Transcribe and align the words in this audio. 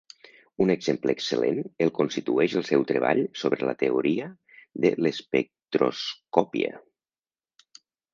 Un 0.63 0.71
exemple 0.75 1.13
excel·lent 1.15 1.57
el 1.85 1.91
constitueix 1.97 2.55
el 2.61 2.65
seu 2.69 2.85
treball 2.91 3.21
sobre 3.41 3.67
la 3.69 3.75
teoria 3.83 4.25
de 4.87 4.91
l'espectroscòpia. 5.07 6.73